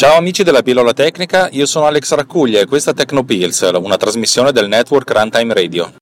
Ciao 0.00 0.16
amici 0.16 0.42
della 0.42 0.62
pillola 0.62 0.94
tecnica, 0.94 1.50
io 1.52 1.66
sono 1.66 1.84
Alex 1.84 2.14
Raccuglia 2.14 2.58
e 2.58 2.64
questa 2.64 2.92
è 2.92 2.94
Tecnopills, 2.94 3.68
una 3.74 3.98
trasmissione 3.98 4.50
del 4.50 4.66
network 4.66 5.10
Runtime 5.10 5.52
Radio. 5.52 5.92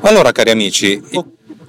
Allora 0.00 0.32
cari 0.32 0.50
amici, 0.50 1.00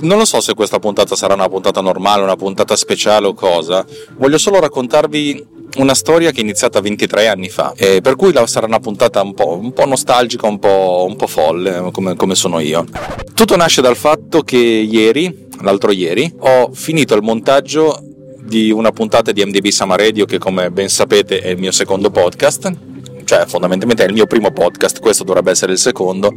non 0.04 0.18
lo 0.18 0.26
so 0.26 0.40
se 0.42 0.54
questa 0.54 0.80
puntata 0.80 1.16
sarà 1.16 1.34
una 1.34 1.50
puntata 1.50 1.82
normale, 1.82 2.24
una 2.24 2.36
puntata 2.36 2.76
speciale 2.76 3.28
o 3.28 3.34
cosa, 3.34 3.86
voglio 4.18 4.38
solo 4.38 4.60
raccontarvi 4.60 5.52
una 5.78 5.96
storia 5.96 6.32
che 6.32 6.38
è 6.38 6.44
iniziata 6.44 6.80
23 6.80 7.28
anni 7.28 7.50
fa, 7.50 7.74
e 7.76 8.02
per 8.02 8.16
cui 8.16 8.34
sarà 8.46 8.68
una 8.68 8.80
puntata 8.80 9.22
un 9.22 9.34
po', 9.34 9.58
un 9.58 9.74
po 9.74 9.86
nostalgica, 9.86 10.48
un 10.48 10.60
po', 10.60 11.06
un 11.08 11.16
po 11.16 11.28
folle, 11.28 11.90
come, 11.92 12.16
come 12.16 12.36
sono 12.36 12.60
io. 12.60 12.86
Tutto 13.34 13.56
nasce 13.56 13.82
dal 13.82 13.96
fatto 13.96 14.42
che 14.42 14.58
ieri, 14.58 15.48
l'altro 15.62 15.92
ieri, 15.92 16.32
ho 16.40 16.72
finito 16.74 17.16
il 17.16 17.24
montaggio 17.24 18.00
di 18.40 18.72
una 18.72 18.92
puntata 18.92 19.32
di 19.32 19.44
MDB 19.44 19.68
Sama 19.68 19.96
Radio 19.96 20.26
che 20.26 20.38
come 20.38 20.70
ben 20.70 20.90
sapete 20.90 21.40
è 21.40 21.50
il 21.50 21.58
mio 21.58 21.72
secondo 21.72 22.12
podcast 22.12 22.93
cioè 23.34 23.48
fondamentalmente 23.48 24.04
è 24.04 24.08
il 24.08 24.14
mio 24.14 24.28
primo 24.28 24.52
podcast, 24.52 25.00
questo 25.00 25.24
dovrebbe 25.24 25.50
essere 25.50 25.72
il 25.72 25.80
secondo, 25.80 26.34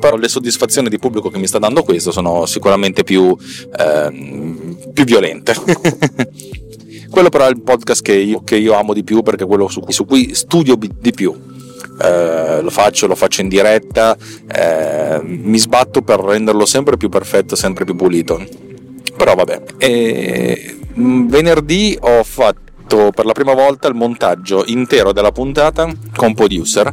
però 0.00 0.16
le 0.16 0.26
soddisfazioni 0.26 0.88
di 0.88 0.98
pubblico 0.98 1.30
che 1.30 1.38
mi 1.38 1.46
sta 1.46 1.60
dando 1.60 1.84
questo 1.84 2.10
sono 2.10 2.44
sicuramente 2.46 3.04
più, 3.04 3.36
eh, 3.78 4.74
più 4.92 5.04
violente. 5.04 5.54
quello 7.08 7.28
però 7.28 7.46
è 7.46 7.50
il 7.50 7.62
podcast 7.62 8.02
che 8.02 8.14
io, 8.14 8.42
che 8.42 8.56
io, 8.56 8.74
amo 8.74 8.94
di 8.94 9.04
più 9.04 9.22
perché 9.22 9.44
è 9.44 9.46
quello 9.46 9.68
su 9.68 9.78
cui, 9.80 9.92
su 9.92 10.04
cui 10.04 10.34
studio 10.34 10.76
di 10.76 11.12
più. 11.12 11.32
Eh, 12.02 12.60
lo 12.62 12.70
faccio, 12.70 13.06
lo 13.06 13.14
faccio 13.14 13.42
in 13.42 13.48
diretta, 13.48 14.16
eh, 14.52 15.20
mi 15.22 15.58
sbatto 15.58 16.02
per 16.02 16.18
renderlo 16.18 16.66
sempre 16.66 16.96
più 16.96 17.08
perfetto, 17.08 17.54
sempre 17.54 17.84
più 17.84 17.94
pulito. 17.94 18.44
Però 19.16 19.36
vabbè. 19.36 19.62
E, 19.78 20.78
mm, 20.98 21.28
venerdì 21.28 21.96
ho 22.00 22.24
fatto 22.24 22.69
per 22.96 23.24
la 23.24 23.32
prima 23.32 23.54
volta 23.54 23.88
il 23.88 23.94
montaggio 23.94 24.64
intero 24.66 25.12
della 25.12 25.32
puntata 25.32 25.88
con 26.16 26.34
Producer. 26.34 26.92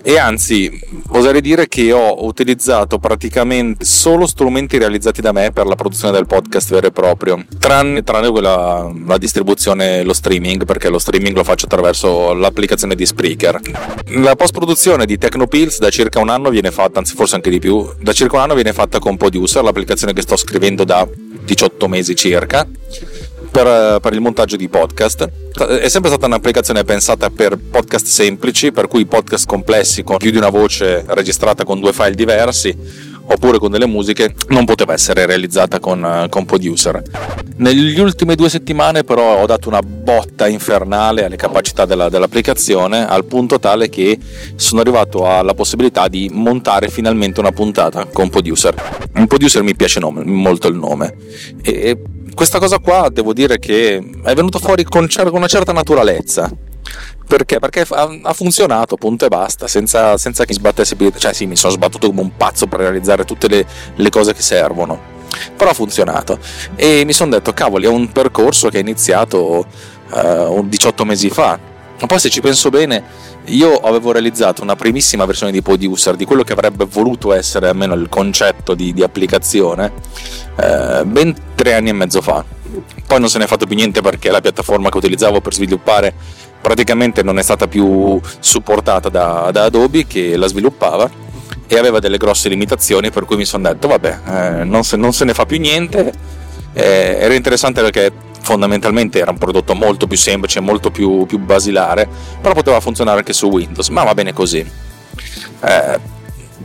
E 0.00 0.16
anzi 0.16 0.70
oserei 1.08 1.40
dire 1.40 1.66
che 1.66 1.92
ho 1.92 2.24
utilizzato 2.24 2.98
praticamente 2.98 3.84
solo 3.84 4.26
strumenti 4.26 4.78
realizzati 4.78 5.20
da 5.20 5.32
me 5.32 5.50
per 5.50 5.66
la 5.66 5.74
produzione 5.74 6.12
del 6.12 6.24
podcast 6.24 6.70
vero 6.70 6.86
e 6.86 6.92
proprio 6.92 7.44
tranne, 7.58 8.04
tranne 8.04 8.30
quella 8.30 8.90
la 9.06 9.18
distribuzione 9.18 10.04
lo 10.04 10.12
streaming 10.12 10.64
perché 10.64 10.88
lo 10.88 11.00
streaming 11.00 11.34
lo 11.34 11.42
faccio 11.42 11.66
attraverso 11.66 12.32
l'applicazione 12.32 12.94
di 12.94 13.04
Spreaker. 13.04 13.60
La 14.20 14.36
post 14.36 14.52
produzione 14.52 15.04
di 15.04 15.18
Tecnopills 15.18 15.78
da 15.78 15.90
circa 15.90 16.20
un 16.20 16.28
anno 16.28 16.48
viene 16.50 16.70
fatta 16.70 17.00
anzi 17.00 17.14
forse 17.14 17.34
anche 17.34 17.50
di 17.50 17.58
più 17.58 17.86
da 18.00 18.12
circa 18.12 18.36
un 18.36 18.42
anno 18.42 18.54
viene 18.54 18.72
fatta 18.72 19.00
con 19.00 19.16
Producer 19.16 19.64
l'applicazione 19.64 20.12
che 20.12 20.22
sto 20.22 20.36
scrivendo 20.36 20.84
da 20.84 21.06
18 21.44 21.88
mesi 21.88 22.14
circa 22.14 22.66
per, 23.50 24.00
per, 24.00 24.12
il 24.12 24.20
montaggio 24.20 24.56
di 24.56 24.68
podcast. 24.68 25.30
È 25.80 25.88
sempre 25.88 26.10
stata 26.10 26.26
un'applicazione 26.26 26.84
pensata 26.84 27.30
per 27.30 27.58
podcast 27.58 28.06
semplici, 28.06 28.72
per 28.72 28.88
cui 28.88 29.06
podcast 29.06 29.46
complessi 29.46 30.02
con 30.02 30.16
più 30.16 30.30
di 30.30 30.36
una 30.36 30.50
voce 30.50 31.04
registrata 31.08 31.64
con 31.64 31.80
due 31.80 31.92
file 31.92 32.14
diversi 32.14 33.16
oppure 33.30 33.58
con 33.58 33.70
delle 33.70 33.86
musiche 33.86 34.34
non 34.48 34.64
poteva 34.64 34.92
essere 34.92 35.26
realizzata 35.26 35.80
con, 35.80 36.26
con 36.28 36.44
Producer. 36.44 37.02
Negli 37.56 37.98
ultime 37.98 38.34
due 38.34 38.48
settimane 38.48 39.04
però 39.04 39.42
ho 39.42 39.46
dato 39.46 39.68
una 39.68 39.82
botta 39.82 40.46
infernale 40.46 41.24
alle 41.24 41.36
capacità 41.36 41.84
della, 41.84 42.08
dell'applicazione 42.08 43.06
al 43.06 43.24
punto 43.24 43.58
tale 43.58 43.88
che 43.88 44.18
sono 44.56 44.80
arrivato 44.80 45.26
alla 45.26 45.54
possibilità 45.54 46.08
di 46.08 46.30
montare 46.32 46.88
finalmente 46.88 47.40
una 47.40 47.52
puntata 47.52 48.06
con 48.06 48.30
Producer. 48.30 48.74
Un 49.14 49.26
Producer 49.26 49.62
mi 49.62 49.74
piace 49.74 50.00
nome, 50.00 50.24
molto 50.24 50.68
il 50.68 50.76
nome 50.76 51.14
e 51.62 52.00
questa 52.38 52.60
cosa 52.60 52.78
qua 52.78 53.08
devo 53.10 53.32
dire 53.32 53.58
che 53.58 53.96
è 53.96 54.32
venuta 54.32 54.60
fuori 54.60 54.84
con, 54.84 55.08
una 55.32 55.48
certa 55.48 55.72
naturalezza. 55.72 56.48
Perché? 57.26 57.58
Perché 57.58 57.84
ha, 57.90 58.32
funzionato, 58.32 58.94
punto 58.94 59.24
e 59.24 59.28
basta, 59.28 59.66
senza, 59.66 60.16
senza 60.16 60.44
che 60.44 60.52
mi 60.52 60.94
più. 60.94 61.10
Cioè, 61.10 61.32
sì, 61.32 61.46
mi 61.46 61.56
sono 61.56 61.72
sbattuto 61.72 62.06
come 62.06 62.20
un 62.20 62.36
pazzo 62.36 62.68
per 62.68 62.78
realizzare 62.78 63.24
tutte 63.24 63.48
le, 63.48 63.66
le 63.92 64.08
cose 64.08 64.34
che 64.34 64.40
servono. 64.40 65.00
Però 65.56 65.68
ha 65.68 65.74
funzionato. 65.74 66.38
E 66.76 67.02
mi 67.04 67.12
sono 67.12 67.30
detto, 67.32 67.52
cavoli, 67.52 67.86
è 67.86 67.88
un 67.88 68.12
percorso 68.12 68.68
che 68.68 68.76
è 68.76 68.82
iniziato 68.82 69.66
uh, 70.12 70.64
18 70.64 71.04
mesi 71.04 71.30
fa. 71.30 71.58
Ma 72.00 72.06
poi, 72.06 72.20
se 72.20 72.30
ci 72.30 72.40
penso 72.40 72.70
bene, 72.70 73.02
io 73.48 73.76
avevo 73.76 74.12
realizzato 74.12 74.62
una 74.62 74.76
primissima 74.76 75.24
versione 75.24 75.52
di 75.52 75.62
Producer 75.62 76.16
di 76.16 76.24
quello 76.24 76.42
che 76.42 76.52
avrebbe 76.52 76.84
voluto 76.84 77.32
essere 77.32 77.68
almeno 77.68 77.94
il 77.94 78.08
concetto 78.08 78.74
di, 78.74 78.92
di 78.92 79.02
applicazione 79.02 79.92
eh, 80.56 81.02
ben 81.04 81.34
tre 81.54 81.74
anni 81.74 81.90
e 81.90 81.92
mezzo 81.92 82.20
fa. 82.20 82.44
Poi 83.06 83.18
non 83.20 83.28
se 83.28 83.38
ne 83.38 83.44
è 83.44 83.46
fatto 83.46 83.66
più 83.66 83.74
niente 83.74 84.02
perché 84.02 84.30
la 84.30 84.40
piattaforma 84.40 84.90
che 84.90 84.98
utilizzavo 84.98 85.40
per 85.40 85.54
sviluppare 85.54 86.14
praticamente 86.60 87.22
non 87.22 87.38
è 87.38 87.42
stata 87.42 87.66
più 87.66 88.20
supportata 88.40 89.08
da, 89.08 89.50
da 89.52 89.64
Adobe 89.64 90.06
che 90.06 90.36
la 90.36 90.46
sviluppava 90.46 91.08
e 91.66 91.78
aveva 91.78 91.98
delle 91.98 92.16
grosse 92.16 92.48
limitazioni 92.48 93.10
per 93.10 93.24
cui 93.24 93.36
mi 93.36 93.44
sono 93.44 93.68
detto 93.68 93.88
vabbè 93.88 94.18
eh, 94.26 94.64
non, 94.64 94.84
se, 94.84 94.96
non, 94.96 95.12
se, 95.12 95.24
ne 95.24 95.34
fa 95.34 95.46
più 95.46 95.58
niente 95.58 96.12
eh, 96.72 97.16
era 97.20 97.34
interessante 97.34 97.80
perché 97.80 98.12
fondamentalmente 98.48 99.18
era 99.18 99.30
un 99.30 99.36
prodotto 99.36 99.74
molto 99.74 100.06
più 100.06 100.16
semplice, 100.16 100.60
molto 100.60 100.90
più, 100.90 101.26
più 101.26 101.38
basilare, 101.38 102.08
però 102.40 102.54
poteva 102.54 102.80
funzionare 102.80 103.18
anche 103.18 103.34
su 103.34 103.46
Windows, 103.46 103.88
ma 103.88 104.04
va 104.04 104.14
bene 104.14 104.32
così. 104.32 104.60
Eh, 104.60 106.00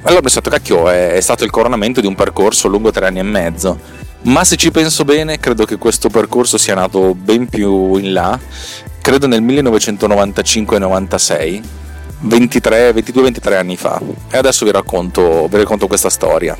allora 0.03 0.19
ho 0.19 0.21
pensato, 0.21 0.49
cacchio, 0.49 0.89
è, 0.89 1.11
è 1.11 1.19
stato 1.19 1.43
il 1.43 1.49
coronamento 1.49 1.99
di 1.99 2.07
un 2.07 2.15
percorso 2.15 2.69
lungo 2.69 2.89
tre 2.91 3.07
anni 3.07 3.19
e 3.19 3.23
mezzo, 3.23 3.77
ma 4.21 4.45
se 4.45 4.55
ci 4.55 4.71
penso 4.71 5.03
bene, 5.03 5.39
credo 5.39 5.65
che 5.65 5.77
questo 5.77 6.07
percorso 6.07 6.57
sia 6.57 6.73
nato 6.73 7.13
ben 7.15 7.49
più 7.49 7.97
in 7.97 8.13
là, 8.13 8.39
credo 9.01 9.27
nel 9.27 9.43
1995-96. 9.43 11.81
22-23 12.25 13.57
anni 13.57 13.75
fa 13.75 13.99
e 14.31 14.37
adesso 14.37 14.63
vi 14.63 14.71
racconto, 14.71 15.49
vi 15.49 15.57
racconto 15.57 15.87
questa 15.87 16.09
storia. 16.09 16.55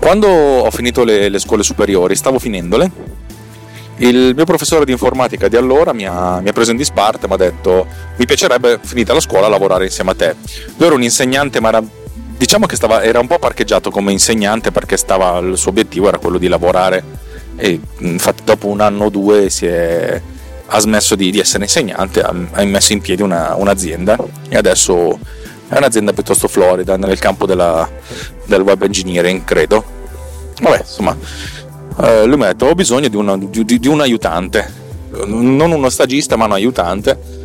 Quando 0.00 0.26
ho 0.26 0.70
finito 0.72 1.04
le, 1.04 1.28
le 1.28 1.38
scuole 1.38 1.62
superiori, 1.62 2.16
stavo 2.16 2.40
finendole 2.40 2.90
il 3.98 4.32
mio 4.34 4.44
professore 4.44 4.84
di 4.84 4.92
informatica 4.92 5.48
di 5.48 5.56
allora 5.56 5.92
mi 5.92 6.06
ha, 6.06 6.40
mi 6.40 6.48
ha 6.48 6.52
preso 6.52 6.70
in 6.70 6.76
disparte 6.76 7.24
e 7.24 7.28
mi 7.28 7.34
ha 7.34 7.38
detto 7.38 7.86
mi 8.16 8.26
piacerebbe 8.26 8.78
finita 8.82 9.14
la 9.14 9.20
scuola 9.20 9.48
lavorare 9.48 9.84
insieme 9.84 10.10
a 10.10 10.14
te. 10.14 10.34
Lui 10.76 10.86
era 10.86 10.94
un 10.94 11.02
insegnante 11.02 11.60
ma 11.60 11.68
era, 11.68 11.82
diciamo 12.36 12.66
che 12.66 12.76
stava, 12.76 13.02
era 13.02 13.20
un 13.20 13.26
po' 13.26 13.38
parcheggiato 13.38 13.90
come 13.90 14.12
insegnante 14.12 14.70
perché 14.70 14.96
stava, 14.96 15.38
il 15.38 15.56
suo 15.56 15.70
obiettivo 15.70 16.08
era 16.08 16.18
quello 16.18 16.38
di 16.38 16.48
lavorare 16.48 17.24
e 17.56 17.80
infatti 17.98 18.42
dopo 18.44 18.66
un 18.66 18.80
anno 18.80 19.04
o 19.04 19.10
due 19.10 19.46
è, 19.46 20.20
ha 20.66 20.78
smesso 20.78 21.14
di, 21.14 21.30
di 21.30 21.38
essere 21.38 21.64
insegnante, 21.64 22.20
ha, 22.20 22.34
ha, 22.52 22.64
messo 22.64 22.92
in 22.92 23.00
piedi 23.00 23.22
una, 23.22 23.54
un'azienda 23.54 24.18
e 24.48 24.56
adesso 24.56 25.18
è 25.68 25.76
un'azienda 25.76 26.12
piuttosto 26.12 26.48
florida 26.48 26.96
nel 26.98 27.18
campo 27.18 27.46
della, 27.46 27.88
del 28.44 28.60
web 28.60 28.82
engineering 28.82 29.42
credo. 29.44 29.94
Vabbè 30.60 30.78
insomma 30.78 31.16
eh, 32.02 32.24
lui 32.26 32.36
mi 32.36 32.44
ha 32.44 32.48
detto 32.48 32.66
ho 32.66 32.74
bisogno 32.74 33.08
di, 33.08 33.16
una, 33.16 33.36
di, 33.36 33.64
di, 33.64 33.88
un 33.88 34.00
aiutante, 34.00 34.72
non 35.26 35.72
uno 35.72 35.88
stagista 35.88 36.36
ma 36.36 36.44
un 36.44 36.52
aiutante. 36.52 37.44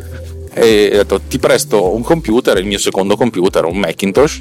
E 0.54 0.90
ho 0.92 0.96
detto 0.98 1.20
ti 1.20 1.38
presto 1.38 1.94
un 1.94 2.02
computer, 2.02 2.58
il 2.58 2.66
mio 2.66 2.78
secondo 2.78 3.16
computer, 3.16 3.64
un 3.64 3.78
Macintosh, 3.78 4.40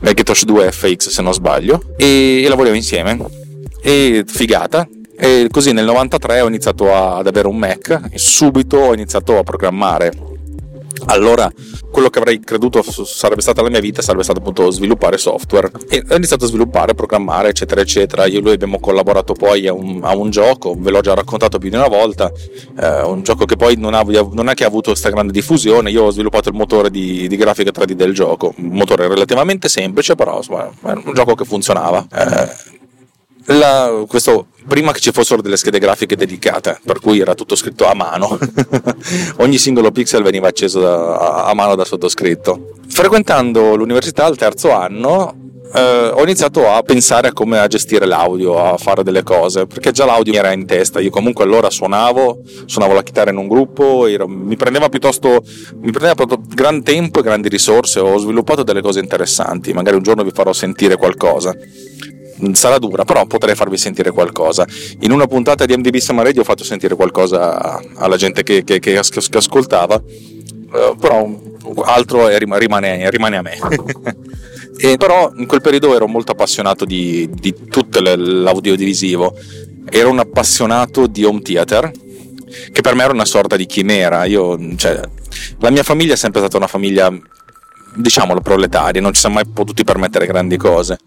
Macintosh 0.00 0.44
2 0.44 0.70
FX 0.70 1.08
se 1.08 1.22
non 1.22 1.32
sbaglio, 1.32 1.82
e, 1.96 2.42
e 2.44 2.48
lavoriamo 2.48 2.76
insieme. 2.76 3.18
E 3.82 4.24
figata, 4.26 4.88
e 5.16 5.48
così 5.50 5.72
nel 5.72 5.84
93 5.84 6.40
ho 6.40 6.48
iniziato 6.48 6.92
a, 6.94 7.16
ad 7.16 7.26
avere 7.26 7.48
un 7.48 7.56
Mac. 7.56 8.08
E 8.10 8.18
subito 8.18 8.76
ho 8.76 8.94
iniziato 8.94 9.38
a 9.38 9.42
programmare 9.42 10.33
allora 11.06 11.50
quello 11.90 12.10
che 12.10 12.18
avrei 12.18 12.40
creduto 12.40 12.82
sarebbe 12.82 13.40
stata 13.40 13.62
la 13.62 13.68
mia 13.68 13.80
vita 13.80 14.02
sarebbe 14.02 14.24
stato 14.24 14.40
appunto 14.40 14.70
sviluppare 14.70 15.18
software. 15.18 15.70
E 15.88 16.04
ho 16.08 16.16
iniziato 16.16 16.44
a 16.44 16.48
sviluppare, 16.48 16.94
programmare 16.94 17.50
eccetera 17.50 17.80
eccetera. 17.80 18.26
Io 18.26 18.38
e 18.38 18.42
lui 18.42 18.52
abbiamo 18.52 18.80
collaborato 18.80 19.34
poi 19.34 19.66
a 19.66 19.72
un, 19.72 20.00
a 20.02 20.14
un, 20.16 20.30
gioco 20.30 20.74
ve 20.76 20.90
l'ho 20.90 21.00
già 21.00 21.14
raccontato 21.14 21.58
più 21.58 21.70
di 21.70 21.76
una 21.76 21.88
volta. 21.88 22.30
Eh, 22.78 23.02
un 23.02 23.22
gioco 23.22 23.44
che 23.44 23.56
poi 23.56 23.76
non, 23.76 23.94
ha, 23.94 24.02
non, 24.02 24.48
è 24.48 24.54
che 24.54 24.64
ha 24.64 24.68
avuto 24.68 24.90
questa 24.90 25.10
grande 25.10 25.32
diffusione. 25.32 25.90
Io 25.90 26.04
ho 26.04 26.10
sviluppato 26.10 26.48
il 26.48 26.54
motore 26.54 26.90
di, 26.90 27.28
di 27.28 27.36
grafica 27.36 27.70
3D 27.70 27.92
del 27.92 28.12
gioco. 28.12 28.54
Un 28.56 28.68
motore 28.68 29.06
relativamente 29.06 29.68
semplice 29.68 30.14
però 30.14 30.38
insomma, 30.38 30.68
è 30.68 30.92
un 30.92 31.12
gioco 31.14 31.34
che 31.34 31.44
funzionava. 31.44 32.06
Eh, 32.12 32.82
la, 33.46 34.04
questo 34.08 34.46
prima 34.66 34.92
che 34.92 35.00
ci 35.00 35.12
fossero 35.12 35.42
delle 35.42 35.56
schede 35.56 35.78
grafiche 35.78 36.16
dedicate, 36.16 36.80
per 36.84 37.00
cui 37.00 37.20
era 37.20 37.34
tutto 37.34 37.56
scritto 37.56 37.86
a 37.86 37.94
mano. 37.94 38.38
Ogni 39.38 39.58
singolo 39.58 39.90
pixel 39.90 40.22
veniva 40.22 40.48
acceso 40.48 40.80
da, 40.80 41.44
a, 41.44 41.54
mano 41.54 41.74
da 41.74 41.84
sottoscritto. 41.84 42.72
Frequentando 42.88 43.74
l'università 43.74 44.24
al 44.24 44.36
terzo 44.36 44.72
anno 44.72 45.42
eh, 45.74 46.10
ho 46.14 46.22
iniziato 46.22 46.70
a 46.70 46.82
pensare 46.82 47.28
a 47.28 47.32
come 47.32 47.58
a 47.58 47.66
gestire 47.66 48.06
l'audio, 48.06 48.58
a 48.58 48.76
fare 48.78 49.02
delle 49.02 49.22
cose, 49.22 49.66
perché 49.66 49.90
già 49.90 50.04
l'audio 50.04 50.32
mi 50.32 50.38
era 50.38 50.52
in 50.52 50.66
testa. 50.66 51.00
Io 51.00 51.10
comunque 51.10 51.44
allora 51.44 51.68
suonavo, 51.68 52.40
suonavo 52.64 52.94
la 52.94 53.02
chitarra 53.02 53.30
in 53.30 53.36
un 53.36 53.48
gruppo, 53.48 54.06
ero, 54.06 54.28
mi 54.28 54.56
prendeva 54.56 54.88
piuttosto 54.88 55.42
mi 55.80 55.90
prendeva 55.90 56.14
proprio 56.14 56.40
gran 56.46 56.82
tempo 56.82 57.18
e 57.18 57.22
grandi 57.22 57.48
risorse, 57.48 58.00
ho 58.00 58.16
sviluppato 58.18 58.62
delle 58.62 58.80
cose 58.80 59.00
interessanti, 59.00 59.72
magari 59.72 59.96
un 59.96 60.02
giorno 60.02 60.22
vi 60.22 60.30
farò 60.32 60.52
sentire 60.52 60.96
qualcosa. 60.96 61.54
Sarà 62.52 62.78
dura, 62.78 63.04
però 63.04 63.24
potrei 63.26 63.54
farvi 63.54 63.76
sentire 63.76 64.10
qualcosa. 64.10 64.66
In 65.00 65.12
una 65.12 65.26
puntata 65.26 65.64
di 65.64 65.76
MDB 65.76 65.96
Summer 65.96 66.24
Radio 66.24 66.42
ho 66.42 66.44
fatto 66.44 66.64
sentire 66.64 66.94
qualcosa 66.94 67.80
alla 67.94 68.16
gente 68.16 68.42
che, 68.42 68.64
che, 68.64 68.78
che, 68.78 69.00
che 69.00 69.38
ascoltava, 69.38 69.94
uh, 69.94 70.96
però 70.96 71.28
altro 71.84 72.28
rimane, 72.36 73.10
rimane 73.10 73.36
a 73.36 73.42
me. 73.42 73.58
E 74.76 74.96
però 74.96 75.32
in 75.36 75.46
quel 75.46 75.60
periodo 75.60 75.94
ero 75.94 76.08
molto 76.08 76.32
appassionato 76.32 76.84
di, 76.84 77.30
di 77.32 77.54
tutto 77.70 78.00
l'audiodivisivo, 78.00 79.34
ero 79.88 80.10
un 80.10 80.18
appassionato 80.18 81.06
di 81.06 81.24
home 81.24 81.42
theater, 81.42 81.92
che 82.72 82.80
per 82.80 82.94
me 82.94 83.04
era 83.04 83.12
una 83.12 83.24
sorta 83.24 83.56
di 83.56 83.66
chimera. 83.66 84.24
Io, 84.24 84.58
cioè, 84.76 85.00
la 85.60 85.70
mia 85.70 85.82
famiglia 85.82 86.14
è 86.14 86.16
sempre 86.16 86.40
stata 86.40 86.56
una 86.56 86.66
famiglia, 86.66 87.12
diciamolo, 87.94 88.40
proletaria, 88.40 89.00
non 89.00 89.12
ci 89.12 89.20
siamo 89.20 89.36
mai 89.36 89.46
potuti 89.46 89.84
permettere 89.84 90.26
grandi 90.26 90.56
cose. 90.56 90.98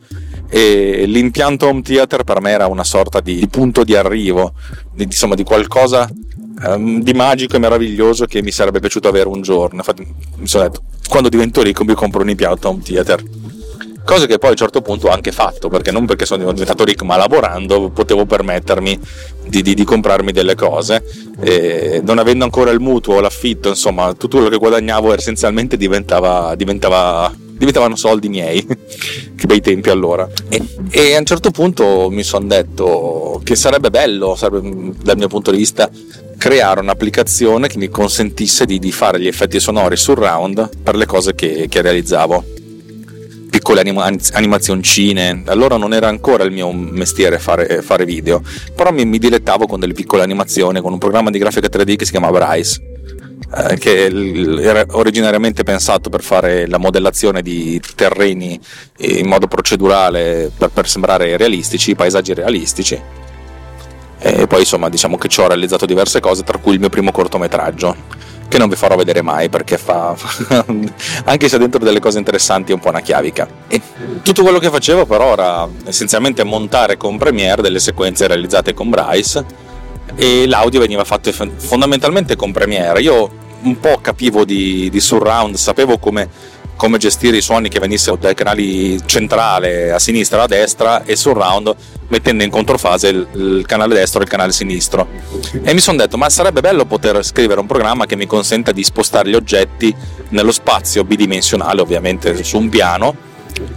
E 0.49 1.05
l'impianto 1.05 1.67
home 1.67 1.81
theater 1.81 2.23
per 2.23 2.41
me 2.41 2.51
era 2.51 2.67
una 2.67 2.83
sorta 2.83 3.19
di, 3.19 3.47
punto 3.49 3.83
di 3.83 3.95
arrivo, 3.95 4.53
di, 4.93 5.03
insomma, 5.03 5.35
di 5.35 5.43
qualcosa 5.43 6.09
um, 6.65 7.01
di 7.01 7.13
magico 7.13 7.55
e 7.55 7.59
meraviglioso 7.59 8.25
che 8.25 8.41
mi 8.41 8.51
sarebbe 8.51 8.79
piaciuto 8.79 9.07
avere 9.07 9.27
un 9.27 9.41
giorno. 9.41 9.77
Infatti, 9.77 10.07
mi 10.35 10.47
sono 10.47 10.63
detto, 10.63 10.83
quando 11.09 11.29
divento 11.29 11.61
ricco 11.61 11.83
mi 11.83 11.93
compro 11.93 12.21
un 12.21 12.29
impianto 12.29 12.69
home 12.69 12.81
theater 12.81 13.23
cosa 14.07 14.25
che 14.25 14.37
poi 14.37 14.47
a 14.47 14.51
un 14.51 14.57
certo 14.57 14.81
punto 14.81 15.07
ho 15.07 15.11
anche 15.11 15.33
fatto, 15.33 15.67
perché 15.67 15.91
non 15.91 16.05
perché 16.05 16.25
sono 16.25 16.49
diventato 16.53 16.85
ricco, 16.85 17.03
ma 17.03 17.17
lavorando 17.17 17.89
potevo 17.89 18.25
permettermi 18.25 18.97
di, 19.47 19.61
di, 19.61 19.73
di 19.73 19.83
comprarmi 19.83 20.31
delle 20.31 20.55
cose, 20.55 21.03
e 21.41 22.01
non 22.05 22.17
avendo 22.17 22.45
ancora 22.45 22.71
il 22.71 22.79
mutuo, 22.79 23.19
l'affitto, 23.19 23.67
insomma, 23.67 24.13
tutto 24.13 24.37
quello 24.37 24.49
che 24.49 24.57
guadagnavo 24.57 25.13
essenzialmente 25.13 25.75
diventava, 25.75 26.55
diventava 26.55 27.29
diventavano 27.57 27.95
soldi 27.95 28.29
miei, 28.29 28.65
che 29.35 29.45
bei 29.45 29.61
tempi 29.61 29.89
allora. 29.89 30.27
E, 30.49 30.61
e, 30.91 31.15
a 31.15 31.19
un 31.19 31.25
certo 31.25 31.51
punto 31.51 32.09
mi 32.09 32.23
sono 32.23 32.45
detto 32.45 33.41
che 33.43 33.55
sarebbe 33.55 33.89
bello, 33.89 34.35
sarebbe, 34.35 34.93
dal 35.01 35.17
mio 35.17 35.27
punto 35.27 35.51
di 35.51 35.57
vista, 35.57 35.89
creare 36.37 36.79
un'applicazione 36.81 37.67
che 37.67 37.77
mi 37.77 37.89
consentisse 37.89 38.65
di, 38.65 38.79
di 38.79 38.91
fare 38.91 39.19
gli 39.19 39.27
effetti 39.27 39.59
sonori 39.59 39.97
surround 39.97 40.69
per 40.81 40.95
le 40.95 41.05
cose 41.05 41.35
che, 41.35 41.67
che 41.67 41.81
realizzavo. 41.81 42.55
Piccole 43.49 43.79
anima- 43.79 44.11
animazioncine, 44.33 45.43
allora 45.47 45.77
non 45.77 45.93
era 45.93 46.07
ancora 46.07 46.43
il 46.43 46.51
mio 46.51 46.71
mestiere 46.71 47.39
fare, 47.39 47.81
fare 47.81 48.05
video, 48.05 48.43
però 48.75 48.91
mi, 48.91 49.03
mi, 49.05 49.17
dilettavo 49.17 49.65
con 49.65 49.79
delle 49.79 49.93
piccole 49.93 50.21
animazioni, 50.21 50.79
con 50.79 50.91
un 50.91 50.99
programma 50.99 51.31
di 51.31 51.39
grafica 51.39 51.67
3D 51.67 51.95
che 51.95 52.05
si 52.05 52.11
chiama 52.11 52.29
Bryce, 52.29 52.79
che 53.49 54.05
era 54.59 54.85
originariamente 54.91 55.63
pensato 55.63 56.09
per 56.09 56.21
fare 56.21 56.67
la 56.67 56.77
modellazione 56.77 57.41
di 57.41 57.81
terreni 57.95 58.59
in 58.97 59.27
modo 59.27 59.47
procedurale 59.47 60.51
per, 60.55 60.69
per 60.69 60.87
sembrare 60.87 61.37
realistici, 61.37 61.95
paesaggi 61.95 62.33
realistici. 62.33 63.01
E 64.19 64.47
poi 64.47 64.59
insomma 64.59 64.89
diciamo 64.89 65.17
che 65.17 65.27
ci 65.27 65.39
ho 65.39 65.47
realizzato 65.47 65.85
diverse 65.85 66.19
cose, 66.19 66.43
tra 66.43 66.57
cui 66.57 66.73
il 66.73 66.79
mio 66.79 66.89
primo 66.89 67.11
cortometraggio 67.11 68.25
che 68.47 68.57
non 68.57 68.69
vi 68.69 68.75
farò 68.75 68.95
vedere 68.95 69.21
mai 69.21 69.49
perché 69.49 69.77
fa 69.77 70.15
anche 71.25 71.49
se 71.49 71.57
dentro 71.57 71.83
delle 71.83 71.99
cose 71.99 72.17
interessanti 72.17 72.71
è 72.71 72.75
un 72.75 72.79
po' 72.79 72.89
una 72.89 73.01
chiavica 73.01 73.45
e 73.67 73.81
tutto 74.21 74.41
quello 74.41 74.57
che 74.57 74.69
facevo 74.69 75.05
però 75.05 75.33
era 75.33 75.67
essenzialmente 75.85 76.43
montare 76.45 76.95
con 76.95 77.17
Premiere 77.17 77.61
delle 77.61 77.79
sequenze 77.79 78.25
realizzate 78.25 78.73
con 78.73 78.89
Bryce 78.89 79.66
e 80.17 80.47
l'audio 80.47 80.79
veniva 80.79 81.03
fatto 81.03 81.31
fondamentalmente 81.31 82.35
con 82.35 82.51
Premiere. 82.51 82.99
Io 83.01 83.45
un 83.61 83.79
po' 83.79 83.99
capivo 84.01 84.43
di, 84.43 84.89
di 84.89 84.99
surround 84.99 85.55
sapevo 85.55 85.97
come 85.97 86.55
come 86.77 86.99
gestire 86.99 87.37
i 87.37 87.41
suoni 87.41 87.69
che 87.69 87.79
venissero 87.79 88.17
dai 88.17 88.35
canali 88.35 89.01
centrale 89.07 89.91
a 89.91 89.97
sinistra 89.97 90.41
e 90.41 90.43
a 90.43 90.45
destra 90.45 91.03
e 91.03 91.15
surround 91.15 91.75
mettendo 92.09 92.43
in 92.43 92.51
controfase 92.51 93.07
il, 93.07 93.27
il 93.33 93.65
canale 93.65 93.95
destro 93.95 94.21
e 94.21 94.23
il 94.25 94.29
canale 94.29 94.51
sinistro. 94.51 95.07
E 95.63 95.73
mi 95.73 95.79
sono 95.79 95.97
detto 95.97 96.17
ma 96.17 96.29
sarebbe 96.29 96.61
bello 96.61 96.85
poter 96.85 97.25
scrivere 97.25 97.59
un 97.59 97.65
programma 97.65 98.05
che 98.05 98.15
mi 98.15 98.27
consenta 98.27 98.71
di 98.71 98.83
spostare 98.83 99.29
gli 99.29 99.33
oggetti 99.33 99.93
nello 100.29 100.51
spazio 100.51 101.03
bidimensionale 101.03 101.81
ovviamente 101.81 102.43
su 102.43 102.59
un 102.59 102.69
piano 102.69 103.15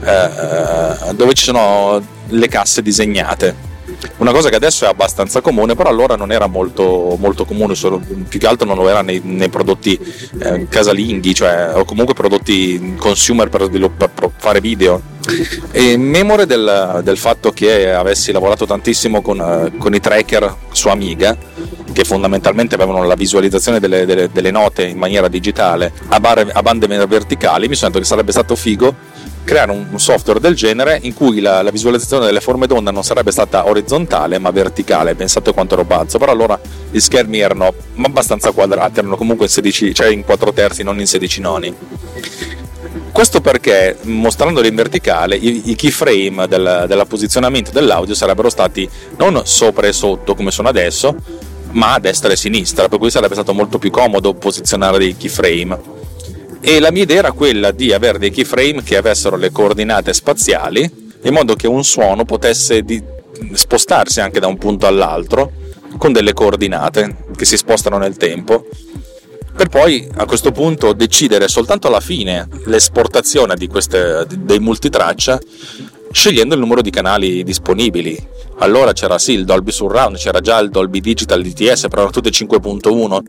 eh, 0.04 1.14
dove 1.14 1.32
ci 1.32 1.44
sono 1.44 2.00
le 2.28 2.48
casse 2.48 2.82
disegnate 2.82 3.68
una 4.18 4.32
cosa 4.32 4.48
che 4.48 4.56
adesso 4.56 4.84
è 4.84 4.88
abbastanza 4.88 5.40
comune, 5.40 5.74
però 5.74 5.88
allora 5.88 6.16
non 6.16 6.32
era 6.32 6.46
molto, 6.46 7.16
molto 7.18 7.44
comune, 7.44 7.74
solo, 7.74 8.00
più 8.28 8.38
che 8.38 8.46
altro 8.46 8.66
non 8.66 8.76
lo 8.76 8.88
era 8.88 9.02
nei, 9.02 9.20
nei 9.24 9.48
prodotti 9.48 9.98
eh, 10.38 10.66
casalinghi, 10.68 11.34
cioè, 11.34 11.72
o 11.74 11.84
comunque 11.84 12.14
prodotti 12.14 12.94
consumer 12.98 13.48
per, 13.48 13.68
per 13.68 14.30
fare 14.36 14.60
video. 14.60 15.18
E 15.70 15.96
memore 15.96 16.46
del, 16.46 17.00
del, 17.04 17.16
fatto 17.16 17.52
che 17.52 17.92
avessi 17.92 18.32
lavorato 18.32 18.66
tantissimo 18.66 19.22
con, 19.22 19.38
uh, 19.38 19.76
con, 19.78 19.94
i 19.94 20.00
tracker 20.00 20.56
su 20.72 20.88
Amiga, 20.88 21.36
che 21.92 22.04
fondamentalmente 22.04 22.74
avevano 22.74 23.04
la 23.04 23.14
visualizzazione 23.14 23.78
delle, 23.78 24.06
delle, 24.06 24.30
delle 24.32 24.50
note 24.50 24.84
in 24.84 24.98
maniera 24.98 25.28
digitale 25.28 25.92
a, 26.08 26.18
bar, 26.18 26.50
a 26.52 26.62
bande 26.62 26.86
verticali, 27.06 27.68
mi 27.68 27.76
detto 27.76 27.98
che 27.98 28.04
sarebbe 28.04 28.32
stato 28.32 28.56
figo 28.56 28.94
creare 29.44 29.70
un 29.70 29.98
software 29.98 30.40
del 30.40 30.54
genere 30.54 30.98
in 31.02 31.14
cui 31.14 31.40
la, 31.40 31.62
la, 31.62 31.70
visualizzazione 31.70 32.26
delle 32.26 32.40
forme 32.40 32.66
d'onda 32.66 32.90
non 32.90 33.02
sarebbe 33.02 33.30
stata 33.30 33.68
orizzontale 33.68 34.38
ma 34.38 34.50
verticale. 34.50 35.14
Pensate 35.14 35.52
quanto 35.52 35.74
ero 35.74 35.84
pazzo, 35.84 36.18
però 36.18 36.32
allora 36.32 36.58
gli 36.90 37.00
schermi 37.00 37.38
erano 37.38 37.72
abbastanza 38.02 38.52
quadrati, 38.52 39.00
erano 39.00 39.16
comunque 39.16 39.46
in 39.46 39.50
16, 39.50 39.94
cioè 39.94 40.08
in 40.08 40.24
4 40.24 40.52
terzi, 40.52 40.82
non 40.82 40.98
in 41.00 41.06
16 41.06 41.40
noni. 41.40 41.74
Questo 43.12 43.40
perché 43.40 43.98
mostrandoli 44.02 44.68
in 44.68 44.74
verticale 44.74 45.36
i, 45.36 45.70
i 45.70 45.74
keyframe 45.74 46.46
del, 46.46 46.84
del 46.86 47.04
posizionamento 47.08 47.70
dell'audio 47.70 48.14
sarebbero 48.14 48.48
stati 48.48 48.88
non 49.16 49.42
sopra 49.44 49.86
e 49.86 49.92
sotto 49.92 50.34
come 50.34 50.50
sono 50.50 50.68
adesso, 50.68 51.16
ma 51.72 51.94
a 51.94 51.98
destra 51.98 52.30
e 52.30 52.32
a 52.32 52.36
sinistra, 52.36 52.88
per 52.88 52.98
cui 52.98 53.10
sarebbe 53.10 53.34
stato 53.34 53.52
molto 53.52 53.78
più 53.78 53.90
comodo 53.90 54.34
posizionare 54.34 54.98
dei 54.98 55.16
keyframe 55.16 55.98
e 56.60 56.78
la 56.78 56.90
mia 56.90 57.02
idea 57.02 57.18
era 57.18 57.32
quella 57.32 57.70
di 57.70 57.92
avere 57.92 58.18
dei 58.18 58.30
keyframe 58.30 58.82
che 58.82 58.96
avessero 58.96 59.36
le 59.36 59.50
coordinate 59.50 60.12
spaziali 60.12 61.08
in 61.22 61.32
modo 61.32 61.54
che 61.54 61.66
un 61.66 61.84
suono 61.84 62.24
potesse 62.24 62.84
spostarsi 63.52 64.20
anche 64.20 64.40
da 64.40 64.46
un 64.46 64.58
punto 64.58 64.86
all'altro 64.86 65.52
con 65.96 66.12
delle 66.12 66.32
coordinate 66.32 67.24
che 67.36 67.44
si 67.44 67.56
spostano 67.56 67.98
nel 67.98 68.16
tempo. 68.16 68.66
Per 69.56 69.68
poi 69.68 70.08
a 70.16 70.24
questo 70.24 70.52
punto 70.52 70.92
decidere 70.92 71.48
soltanto 71.48 71.88
alla 71.88 72.00
fine 72.00 72.48
l'esportazione 72.66 73.56
di 73.56 73.66
queste, 73.66 74.26
dei 74.28 74.58
multitraccia 74.58 75.38
scegliendo 76.12 76.54
il 76.54 76.60
numero 76.60 76.80
di 76.80 76.90
canali 76.90 77.42
disponibili 77.42 78.16
allora 78.60 78.92
c'era 78.92 79.18
sì 79.18 79.32
il 79.32 79.44
Dolby 79.44 79.70
Surround, 79.70 80.16
c'era 80.16 80.40
già 80.40 80.58
il 80.58 80.70
Dolby 80.70 81.00
Digital 81.00 81.42
DTS, 81.42 81.82
però 81.88 82.02
erano 82.02 82.10
tutte 82.10 82.30
5.1. 82.30 83.20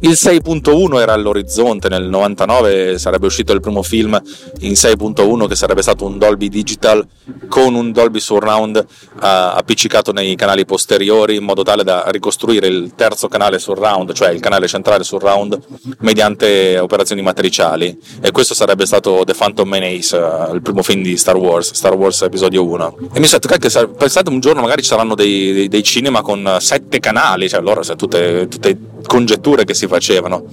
Il 0.00 0.10
6.1 0.10 1.00
era 1.00 1.12
all'orizzonte, 1.12 1.88
nel 1.88 2.08
99 2.08 2.98
sarebbe 2.98 3.26
uscito 3.26 3.52
il 3.52 3.60
primo 3.60 3.82
film 3.82 4.20
in 4.60 4.72
6.1 4.72 5.46
che 5.46 5.54
sarebbe 5.54 5.82
stato 5.82 6.04
un 6.04 6.18
Dolby 6.18 6.48
Digital 6.48 7.06
con 7.48 7.74
un 7.74 7.92
Dolby 7.92 8.18
Surround 8.18 8.76
uh, 8.76 9.18
appiccicato 9.20 10.12
nei 10.12 10.34
canali 10.34 10.64
posteriori 10.64 11.36
in 11.36 11.44
modo 11.44 11.62
tale 11.62 11.84
da 11.84 12.04
ricostruire 12.08 12.66
il 12.66 12.94
terzo 12.96 13.28
canale 13.28 13.60
surround, 13.60 14.12
cioè 14.12 14.30
il 14.30 14.40
canale 14.40 14.66
centrale 14.66 15.04
surround, 15.04 15.58
mediante 16.00 16.78
operazioni 16.78 17.22
matriciali. 17.22 17.96
E 18.20 18.32
questo 18.32 18.54
sarebbe 18.54 18.86
stato 18.86 19.22
The 19.24 19.34
Phantom 19.34 19.68
Menace, 19.68 20.16
uh, 20.16 20.54
il 20.54 20.62
primo 20.62 20.82
film 20.82 21.02
di 21.02 21.16
Star 21.16 21.36
Wars, 21.36 21.72
Star 21.72 21.94
Wars 21.94 22.22
episodio 22.22 22.64
1. 22.64 22.96
E 23.12 23.20
mi 23.20 23.26
sono 23.26 23.40
detto, 23.46 23.88
pensate 23.96 24.28
un 24.28 24.40
giorno 24.40 24.60
magari 24.60 24.71
ci 24.80 24.88
saranno 24.88 25.14
dei, 25.14 25.52
dei, 25.52 25.68
dei 25.68 25.82
cinema 25.82 26.22
con 26.22 26.56
sette 26.60 27.00
canali, 27.00 27.48
cioè 27.48 27.60
allora 27.60 27.82
sono 27.82 27.96
tutte, 27.96 28.48
tutte 28.48 28.78
congetture 29.06 29.64
che 29.64 29.74
si 29.74 29.86
facevano. 29.86 30.44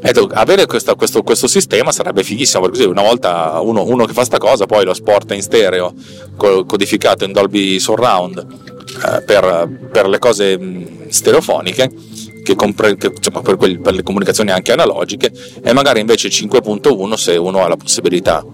Detto, 0.00 0.28
avere 0.32 0.66
questo, 0.66 0.94
questo, 0.94 1.22
questo, 1.22 1.46
sistema 1.46 1.90
sarebbe 1.90 2.22
fighissimo 2.22 2.62
perché 2.62 2.76
così 2.78 2.88
una 2.88 3.02
volta 3.02 3.58
uno, 3.60 3.82
uno 3.84 4.04
che 4.04 4.12
fa 4.12 4.24
sta 4.24 4.38
cosa 4.38 4.66
poi 4.66 4.84
lo 4.84 4.94
sporta 4.94 5.34
in 5.34 5.42
stereo 5.42 5.94
codificato 6.36 7.24
in 7.24 7.32
Dolby 7.32 7.78
Surround 7.80 8.38
eh, 8.38 9.22
per, 9.22 9.88
per, 9.90 10.06
le 10.06 10.18
cose 10.18 10.58
stereofoniche 11.08 11.90
che 12.44 12.54
compre, 12.54 12.96
che, 12.96 13.12
cioè, 13.18 13.42
per, 13.42 13.56
quelli, 13.56 13.78
per 13.80 13.94
le 13.94 14.02
comunicazioni 14.02 14.50
anche 14.50 14.72
analogiche 14.72 15.32
e 15.62 15.72
magari 15.72 16.00
invece 16.00 16.28
5.1 16.28 17.14
se 17.14 17.36
uno 17.36 17.64
ha 17.64 17.68
la 17.68 17.76
possibilità 17.76 18.44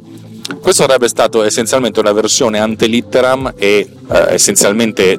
questo 0.60 0.82
sarebbe 0.82 1.08
stato 1.08 1.42
essenzialmente 1.42 2.00
una 2.00 2.12
versione 2.12 2.58
antelitteram 2.58 3.54
e 3.56 3.88
eh, 4.10 4.34
essenzialmente 4.34 5.18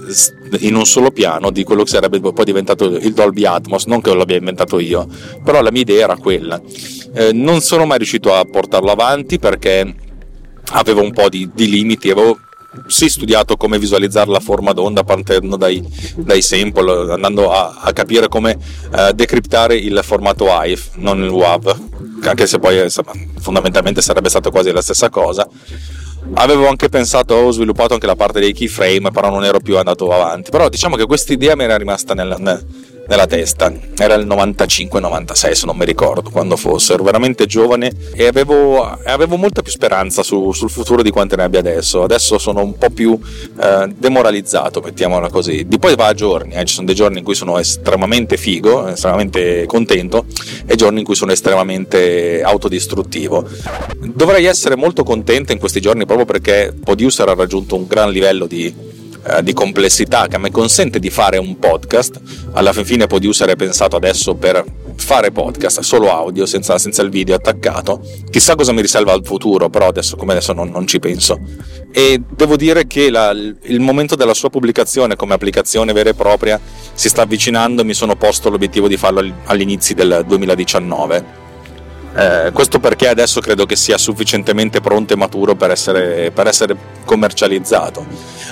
in 0.59 0.75
un 0.75 0.85
solo 0.85 1.11
piano 1.11 1.49
di 1.49 1.63
quello 1.63 1.83
che 1.83 1.89
sarebbe 1.89 2.19
poi 2.19 2.45
diventato 2.45 2.85
il 2.85 3.13
Dolby 3.13 3.45
Atmos, 3.45 3.85
non 3.85 4.01
che 4.01 4.13
lo 4.13 4.21
abbia 4.21 4.37
inventato 4.37 4.79
io, 4.79 5.07
però 5.43 5.61
la 5.61 5.71
mia 5.71 5.81
idea 5.81 6.03
era 6.03 6.17
quella. 6.17 6.61
Eh, 7.13 7.31
non 7.31 7.61
sono 7.61 7.85
mai 7.85 7.97
riuscito 7.97 8.33
a 8.33 8.43
portarlo 8.45 8.91
avanti 8.91 9.39
perché 9.39 9.95
avevo 10.71 11.01
un 11.01 11.11
po' 11.11 11.29
di, 11.29 11.49
di 11.53 11.69
limiti, 11.69 12.09
avevo 12.09 12.37
sì 12.87 13.07
studiato 13.07 13.55
come 13.55 13.77
visualizzare 13.77 14.31
la 14.31 14.39
forma 14.39 14.73
d'onda 14.73 15.03
partendo 15.03 15.55
dai, 15.55 15.83
dai 16.15 16.41
sample, 16.41 17.13
andando 17.13 17.51
a, 17.51 17.79
a 17.81 17.93
capire 17.93 18.27
come 18.27 18.57
uh, 18.91 19.11
decriptare 19.13 19.75
il 19.75 19.99
formato 20.03 20.51
AIF, 20.51 20.95
non 20.95 21.21
il 21.23 21.29
WAV, 21.29 21.92
anche 22.29 22.47
se 22.47 22.59
poi 22.59 22.81
insomma, 22.81 23.11
fondamentalmente 23.39 24.01
sarebbe 24.01 24.29
stato 24.29 24.51
quasi 24.51 24.71
la 24.71 24.81
stessa 24.81 25.09
cosa. 25.09 25.47
Avevo 26.35 26.67
anche 26.67 26.87
pensato, 26.89 27.33
ho 27.33 27.51
sviluppato 27.51 27.93
anche 27.93 28.05
la 28.05 28.15
parte 28.15 28.39
dei 28.39 28.53
keyframe, 28.53 29.11
però 29.11 29.29
non 29.29 29.43
ero 29.43 29.59
più 29.59 29.77
andato 29.77 30.09
avanti. 30.09 30.51
Però 30.51 30.69
diciamo 30.69 30.95
che 30.95 31.05
questa 31.05 31.33
idea 31.33 31.55
mi 31.55 31.63
era 31.63 31.77
rimasta 31.77 32.13
nel 32.13 32.27
nella 33.07 33.27
testa. 33.27 33.71
Era 33.97 34.13
il 34.15 34.25
95-96 34.25 35.51
se 35.51 35.65
non 35.65 35.77
mi 35.77 35.85
ricordo 35.85 36.29
quando 36.29 36.55
fosse, 36.55 36.93
ero 36.93 37.03
veramente 37.03 37.45
giovane 37.45 37.91
e 38.13 38.27
avevo, 38.27 38.83
avevo 38.83 39.37
molta 39.37 39.61
più 39.61 39.71
speranza 39.71 40.23
su, 40.23 40.51
sul 40.51 40.69
futuro 40.69 41.01
di 41.01 41.11
quante 41.11 41.35
ne 41.35 41.43
abbia 41.43 41.59
adesso. 41.59 42.03
Adesso 42.03 42.37
sono 42.37 42.61
un 42.61 42.77
po' 42.77 42.89
più 42.89 43.19
eh, 43.61 43.93
demoralizzato, 43.95 44.81
mettiamola 44.81 45.29
così. 45.29 45.65
Di 45.67 45.79
poi 45.79 45.95
va 45.95 46.07
a 46.07 46.13
giorni, 46.13 46.53
eh. 46.53 46.63
ci 46.65 46.75
sono 46.75 46.85
dei 46.85 46.95
giorni 46.95 47.19
in 47.19 47.23
cui 47.23 47.35
sono 47.35 47.57
estremamente 47.57 48.37
figo, 48.37 48.87
estremamente 48.87 49.65
contento 49.65 50.25
e 50.65 50.75
giorni 50.75 50.99
in 50.99 51.05
cui 51.05 51.15
sono 51.15 51.31
estremamente 51.31 52.41
autodistruttivo. 52.41 53.47
Dovrei 53.99 54.45
essere 54.45 54.75
molto 54.75 55.03
contento 55.03 55.51
in 55.51 55.59
questi 55.59 55.81
giorni 55.81 56.05
proprio 56.05 56.25
perché 56.25 56.73
Producer 56.83 57.27
ha 57.27 57.33
raggiunto 57.33 57.75
un 57.75 57.85
gran 57.87 58.11
livello 58.11 58.45
di 58.45 58.91
eh, 59.25 59.43
di 59.43 59.53
complessità 59.53 60.27
che 60.27 60.37
mi 60.37 60.51
consente 60.51 60.99
di 60.99 61.09
fare 61.09 61.37
un 61.37 61.57
podcast. 61.57 62.19
Alla 62.53 62.73
fin 62.73 62.85
fine 62.85 63.07
Producer 63.07 63.49
è 63.49 63.55
pensato 63.55 63.95
adesso 63.95 64.35
per 64.35 64.63
fare 64.95 65.31
podcast 65.31 65.79
solo 65.81 66.11
audio 66.11 66.45
senza, 66.45 66.77
senza, 66.77 67.01
il 67.01 67.09
video 67.09 67.35
attaccato. 67.35 68.01
Chissà 68.29 68.55
cosa 68.55 68.71
mi 68.71 68.81
riserva 68.81 69.13
al 69.13 69.25
futuro, 69.25 69.69
però 69.69 69.87
adesso 69.87 70.15
come 70.15 70.33
adesso 70.33 70.53
non, 70.53 70.69
non 70.69 70.87
ci 70.87 70.99
penso. 70.99 71.39
E 71.91 72.21
devo 72.35 72.55
dire 72.55 72.85
che 72.87 73.09
la, 73.09 73.31
il 73.31 73.79
momento 73.79 74.15
della 74.15 74.33
sua 74.33 74.49
pubblicazione 74.49 75.15
come 75.15 75.33
applicazione 75.33 75.93
vera 75.93 76.09
e 76.09 76.13
propria 76.13 76.59
si 76.93 77.09
sta 77.09 77.21
avvicinando. 77.21 77.83
Mi 77.83 77.93
sono 77.93 78.15
posto 78.15 78.49
l'obiettivo 78.49 78.87
di 78.87 78.97
farlo 78.97 79.23
all'inizio 79.45 79.95
del 79.95 80.23
2019 80.27 81.41
eh, 82.15 82.51
questo 82.53 82.79
perché 82.79 83.07
adesso 83.07 83.41
credo 83.41 83.65
che 83.65 83.75
sia 83.75 83.97
sufficientemente 83.97 84.81
pronto 84.81 85.13
e 85.13 85.15
maturo 85.15 85.55
per 85.55 85.71
essere, 85.71 86.29
per 86.31 86.47
essere, 86.47 86.75
commercializzato. 87.05 88.05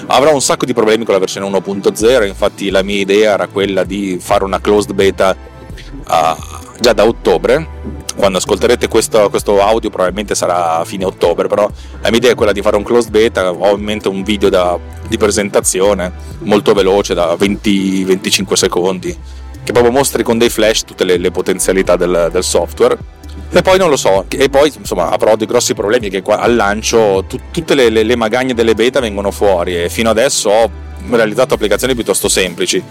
Avrà 0.07 0.31
un 0.31 0.41
sacco 0.41 0.65
di 0.65 0.73
problemi 0.73 1.05
con 1.05 1.13
la 1.13 1.19
versione 1.19 1.47
1.0, 1.47 2.27
infatti 2.27 2.69
la 2.69 2.81
mia 2.81 2.99
idea 2.99 3.33
era 3.33 3.47
quella 3.47 3.83
di 3.83 4.17
fare 4.19 4.43
una 4.43 4.59
closed 4.59 4.93
beta 4.93 5.35
uh, 5.35 6.79
già 6.79 6.93
da 6.93 7.05
ottobre. 7.05 7.99
Quando 8.15 8.39
ascolterete 8.39 8.87
questo, 8.87 9.29
questo, 9.29 9.61
audio 9.61 9.89
probabilmente 9.89 10.35
sarà 10.35 10.77
a 10.77 10.85
fine 10.85 11.05
ottobre, 11.05 11.47
però 11.47 11.69
la 12.01 12.09
mia 12.09 12.17
idea 12.17 12.31
è 12.31 12.35
quella 12.35 12.51
di 12.51 12.61
fare 12.61 12.75
un 12.75 12.83
closed 12.83 13.09
beta, 13.09 13.51
ho 13.51 13.75
in 13.75 13.83
mente 13.83 14.09
un 14.09 14.23
video 14.23 14.49
da, 14.49 14.77
di 15.07 15.17
presentazione 15.17 16.11
molto 16.39 16.73
veloce, 16.73 17.13
da 17.13 17.33
20-25 17.35 18.53
secondi, 18.53 19.17
che 19.63 19.71
proprio 19.71 19.93
mostri 19.93 20.23
con 20.23 20.37
dei 20.37 20.49
flash 20.49 20.83
tutte 20.83 21.03
le, 21.03 21.17
le 21.17 21.31
potenzialità 21.31 21.95
del, 21.95 22.29
del 22.31 22.43
software 22.43 23.19
e 23.53 23.61
poi 23.61 23.77
non 23.77 23.89
lo 23.89 23.97
so, 23.97 24.25
e 24.29 24.49
poi 24.49 24.71
insomma 24.77 25.09
avrò 25.09 25.35
dei 25.35 25.47
grossi 25.47 25.73
problemi 25.73 26.09
che 26.09 26.21
qua, 26.21 26.39
al 26.39 26.55
lancio 26.55 27.25
tu, 27.27 27.37
tutte 27.51 27.75
le, 27.75 27.89
le, 27.89 28.03
le, 28.03 28.15
magagne 28.15 28.53
delle 28.53 28.75
beta 28.75 28.99
vengono 29.01 29.31
fuori 29.31 29.83
e 29.83 29.89
fino 29.89 30.09
adesso 30.09 30.49
ho 30.49 30.71
realizzato 31.09 31.55
applicazioni 31.55 31.93
piuttosto 31.93 32.29
semplici. 32.29 32.81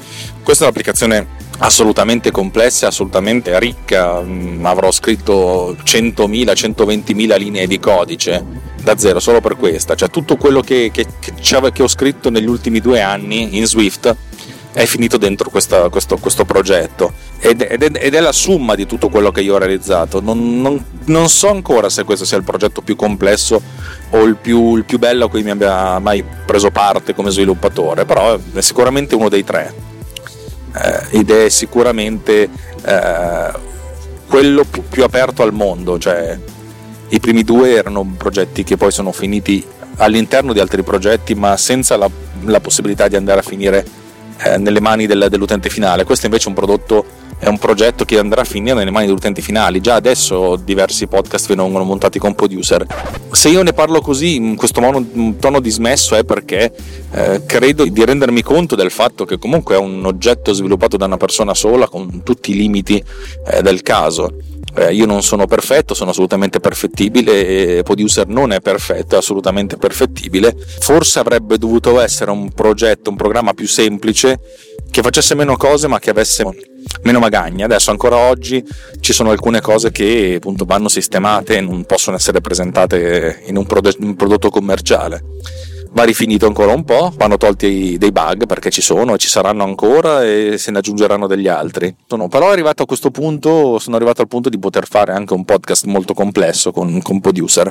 Questa 0.42 0.64
è 0.64 0.66
un'applicazione 0.66 1.26
assolutamente 1.58 2.30
complessa, 2.30 2.88
assolutamente 2.88 3.58
ricca, 3.58 4.20
mm, 4.20 4.64
avrò 4.66 4.90
scritto 4.90 5.76
100.000, 5.82 6.52
120.000 6.52 7.38
linee 7.38 7.66
di 7.66 7.78
codice 7.78 8.44
da 8.82 8.96
zero 8.96 9.20
solo 9.20 9.40
per 9.40 9.56
questa, 9.56 9.94
cioè 9.94 10.10
tutto 10.10 10.36
quello 10.36 10.60
che, 10.60 10.90
che, 10.92 11.06
che 11.40 11.82
ho 11.82 11.88
scritto 11.88 12.30
negli 12.30 12.48
ultimi 12.48 12.80
due 12.80 13.00
anni 13.00 13.56
in 13.56 13.66
Swift 13.66 14.14
è 14.72 14.84
finito 14.84 15.16
dentro 15.16 15.50
questa, 15.50 15.88
questo, 15.88 16.16
questo, 16.16 16.44
progetto 16.44 17.12
ed 17.40 17.62
è, 17.62 17.72
ed, 17.72 18.14
è, 18.14 18.20
la 18.20 18.32
summa 18.32 18.76
di 18.76 18.86
tutto 18.86 19.08
quello 19.08 19.32
che 19.32 19.40
io 19.40 19.54
ho 19.54 19.58
realizzato. 19.58 20.20
Non, 20.20 20.60
non, 20.60 20.84
non, 21.06 21.28
so 21.28 21.50
ancora 21.50 21.88
se 21.88 22.04
questo 22.04 22.24
sia 22.24 22.36
il 22.36 22.44
progetto 22.44 22.80
più 22.80 22.94
complesso 22.94 23.60
o 24.10 24.22
il 24.22 24.36
più, 24.36 24.76
il 24.76 24.84
più, 24.84 24.98
bello 24.98 25.24
a 25.24 25.28
cui 25.28 25.42
mi 25.42 25.50
abbia 25.50 25.98
mai 25.98 26.24
preso 26.44 26.70
parte 26.70 27.14
come 27.14 27.30
sviluppatore, 27.30 28.04
però 28.04 28.38
è 28.52 28.60
sicuramente 28.60 29.14
uno 29.14 29.28
dei 29.28 29.42
tre 29.44 29.74
eh, 30.76 31.18
ed 31.18 31.30
è 31.30 31.48
sicuramente 31.48 32.48
eh, 32.84 33.52
quello 34.28 34.64
più, 34.64 34.84
più 34.88 35.02
aperto 35.02 35.42
al 35.42 35.52
mondo. 35.52 35.98
Cioè, 35.98 36.38
I 37.08 37.18
primi 37.18 37.42
due 37.42 37.74
erano 37.74 38.14
progetti 38.16 38.62
che 38.62 38.76
poi 38.76 38.92
sono 38.92 39.10
finiti 39.10 39.64
all'interno 39.96 40.52
di 40.52 40.60
altri 40.60 40.82
progetti, 40.82 41.34
ma 41.34 41.56
senza 41.56 41.96
la, 41.96 42.08
la 42.44 42.60
possibilità 42.60 43.08
di 43.08 43.16
andare 43.16 43.40
a 43.40 43.42
finire 43.42 43.84
eh, 44.44 44.58
nelle 44.58 44.80
mani 44.80 45.06
del, 45.06 45.26
dell'utente 45.28 45.68
finale. 45.68 46.04
Questo 46.04 46.26
invece 46.26 46.46
è 46.46 46.48
un 46.48 46.54
prodotto, 46.54 47.04
è 47.38 47.48
un 47.48 47.58
progetto 47.58 48.04
che 48.04 48.18
andrà 48.18 48.42
a 48.42 48.44
finire 48.44 48.74
nelle 48.74 48.90
mani 48.90 49.06
degli 49.06 49.14
utenti 49.14 49.42
finali. 49.42 49.80
Già 49.80 49.94
adesso 49.94 50.56
diversi 50.56 51.06
podcast 51.06 51.54
vengono 51.54 51.84
montati 51.84 52.18
con 52.18 52.34
producer. 52.34 52.86
Se 53.32 53.48
io 53.48 53.62
ne 53.62 53.72
parlo 53.72 54.00
così, 54.00 54.36
in 54.36 54.56
questo 54.56 54.80
mono, 54.80 55.36
tono 55.38 55.60
dismesso, 55.60 56.14
è 56.14 56.24
perché 56.24 56.72
eh, 57.12 57.42
credo 57.46 57.84
di 57.84 58.04
rendermi 58.04 58.42
conto 58.42 58.76
del 58.76 58.90
fatto 58.90 59.24
che 59.24 59.38
comunque 59.38 59.74
è 59.74 59.78
un 59.78 60.04
oggetto 60.04 60.52
sviluppato 60.52 60.96
da 60.96 61.06
una 61.06 61.16
persona 61.16 61.54
sola 61.54 61.88
con 61.88 62.22
tutti 62.22 62.52
i 62.52 62.54
limiti 62.54 63.02
eh, 63.46 63.62
del 63.62 63.82
caso 63.82 64.32
eh, 64.76 64.92
io 64.94 65.06
non 65.06 65.22
sono 65.22 65.46
perfetto, 65.46 65.94
sono 65.94 66.10
assolutamente 66.10 66.60
perfettibile 66.60 67.78
e 67.78 67.82
Producer 67.82 68.26
non 68.26 68.52
è 68.52 68.60
perfetto, 68.60 69.14
è 69.14 69.18
assolutamente 69.18 69.76
perfettibile. 69.76 70.54
Forse 70.80 71.18
avrebbe 71.18 71.58
dovuto 71.58 72.00
essere 72.00 72.30
un 72.30 72.50
progetto, 72.52 73.10
un 73.10 73.16
programma 73.16 73.52
più 73.52 73.66
semplice 73.66 74.40
che 74.90 75.02
facesse 75.02 75.34
meno 75.34 75.56
cose 75.56 75.88
ma 75.88 75.98
che 75.98 76.10
avesse 76.10 76.44
meno 77.02 77.18
magagne. 77.18 77.64
Adesso 77.64 77.90
ancora 77.90 78.16
oggi 78.16 78.64
ci 79.00 79.12
sono 79.12 79.30
alcune 79.30 79.60
cose 79.60 79.90
che 79.90 80.34
appunto 80.36 80.64
vanno 80.64 80.88
sistemate 80.88 81.56
e 81.56 81.60
non 81.60 81.84
possono 81.84 82.16
essere 82.16 82.40
presentate 82.40 83.42
in 83.46 83.56
un, 83.56 83.66
prod- 83.66 83.96
un 84.00 84.16
prodotto 84.16 84.50
commerciale 84.50 85.22
va 85.92 86.04
rifinito 86.04 86.46
ancora 86.46 86.72
un 86.72 86.84
po', 86.84 87.12
vanno 87.16 87.36
tolti 87.36 87.98
dei 87.98 88.12
bug 88.12 88.46
perché 88.46 88.70
ci 88.70 88.80
sono 88.80 89.16
ci 89.16 89.28
saranno 89.28 89.64
ancora 89.64 90.24
e 90.24 90.56
se 90.58 90.70
ne 90.70 90.78
aggiungeranno 90.78 91.26
degli 91.26 91.48
altri. 91.48 91.94
Sono, 92.06 92.28
però 92.28 92.50
arrivato 92.50 92.82
a 92.82 92.86
questo 92.86 93.10
punto, 93.10 93.78
sono 93.78 93.96
arrivato 93.96 94.22
al 94.22 94.28
punto 94.28 94.48
di 94.48 94.58
poter 94.58 94.86
fare 94.86 95.12
anche 95.12 95.34
un 95.34 95.44
podcast 95.44 95.84
molto 95.86 96.14
complesso 96.14 96.72
con, 96.72 97.00
con 97.02 97.20
producer. 97.20 97.70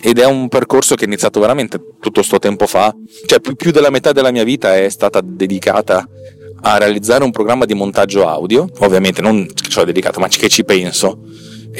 Ed 0.00 0.18
è 0.18 0.26
un 0.26 0.48
percorso 0.48 0.94
che 0.94 1.04
è 1.04 1.06
iniziato 1.06 1.40
veramente 1.40 1.78
tutto 1.78 2.20
questo 2.20 2.38
tempo 2.38 2.66
fa, 2.66 2.94
cioè 3.26 3.40
più, 3.40 3.56
più 3.56 3.72
della 3.72 3.90
metà 3.90 4.12
della 4.12 4.30
mia 4.30 4.44
vita 4.44 4.76
è 4.76 4.88
stata 4.88 5.20
dedicata 5.22 6.06
a 6.60 6.78
realizzare 6.78 7.24
un 7.24 7.30
programma 7.30 7.64
di 7.64 7.74
montaggio 7.74 8.26
audio, 8.26 8.68
ovviamente 8.78 9.20
non 9.20 9.46
che 9.46 9.68
ci 9.68 9.78
ho 9.78 9.84
dedicato 9.84 10.20
ma 10.20 10.28
che 10.28 10.48
ci 10.48 10.64
penso 10.64 11.20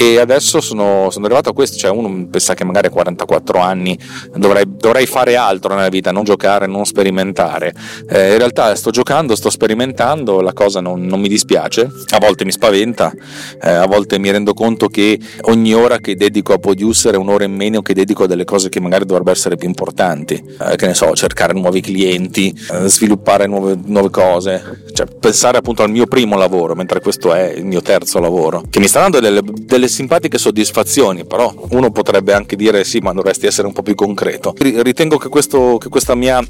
e 0.00 0.20
adesso 0.20 0.60
sono, 0.60 1.08
sono, 1.10 1.24
arrivato 1.24 1.48
a 1.48 1.52
questo, 1.52 1.76
cioè 1.76 1.90
uno 1.90 2.28
pensa 2.30 2.54
che 2.54 2.62
magari 2.62 2.86
a 2.86 2.90
44 2.90 3.58
anni 3.58 3.98
dovrei, 4.36 4.62
dovrei 4.68 5.06
fare 5.06 5.34
altro 5.34 5.74
nella 5.74 5.88
vita, 5.88 6.12
non 6.12 6.22
giocare, 6.22 6.68
non 6.68 6.84
sperimentare. 6.84 7.74
Eh, 8.08 8.30
in 8.30 8.38
realtà 8.38 8.72
sto 8.76 8.90
giocando, 8.90 9.34
sto 9.34 9.50
sperimentando, 9.50 10.40
la 10.40 10.52
cosa 10.52 10.80
non, 10.80 11.04
non 11.04 11.18
mi 11.18 11.26
dispiace, 11.26 11.90
a 12.10 12.18
volte 12.20 12.44
mi 12.44 12.52
spaventa, 12.52 13.12
eh, 13.60 13.70
a 13.70 13.86
volte 13.86 14.18
mi 14.18 14.30
rendo 14.30 14.54
conto 14.54 14.86
che 14.86 15.18
ogni 15.42 15.74
ora 15.74 15.98
che 15.98 16.14
dedico 16.14 16.52
a 16.52 16.58
producer 16.58 17.14
è 17.14 17.16
un'ora 17.16 17.42
in 17.42 17.56
meno 17.56 17.82
che 17.82 17.92
dedico 17.92 18.22
a 18.22 18.26
delle 18.28 18.44
cose 18.44 18.68
che 18.68 18.78
magari 18.78 19.04
dovrebbero 19.04 19.34
essere 19.34 19.56
più 19.56 19.66
importanti, 19.66 20.34
eh, 20.34 20.76
che 20.76 20.86
ne 20.86 20.94
so, 20.94 21.12
cercare 21.16 21.54
nuovi 21.54 21.80
clienti, 21.80 22.56
eh, 22.70 22.86
sviluppare 22.86 23.48
nuove, 23.48 23.76
nuove 23.86 24.10
cose, 24.10 24.84
cioè 24.92 25.06
pensare 25.18 25.58
appunto 25.58 25.82
al 25.82 25.90
mio 25.90 26.06
primo 26.06 26.36
lavoro, 26.36 26.76
mentre 26.76 27.00
questo 27.00 27.34
è 27.34 27.52
il 27.56 27.64
mio 27.64 27.82
terzo 27.82 28.20
lavoro, 28.20 28.62
che 28.70 28.78
mi 28.78 28.86
sta 28.86 29.00
dando 29.00 29.18
delle, 29.18 29.40
delle 29.42 29.86
simpatiche 29.88 30.38
soddisfazioni, 30.38 31.25
però 31.25 31.52
uno 31.71 31.90
potrebbe 31.90 32.33
anche 32.33 32.57
dire 32.57 32.85
sì, 32.85 32.99
ma 32.99 33.12
dovresti 33.12 33.47
essere 33.47 33.66
un 33.66 33.73
po' 33.73 33.83
più 33.83 33.95
concreto. 33.95 34.54
Ritengo 34.57 35.16
che, 35.18 35.28
questo, 35.28 35.78
che 35.78 35.88
questa 35.88 36.14
mia 36.14 36.45